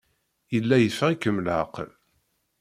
[0.53, 1.89] Yella yeffeɣ-ikem leɛqel.